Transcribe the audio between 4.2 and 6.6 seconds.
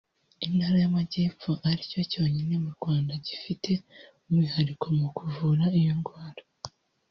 umwihariko mu kuvura iyo ndwara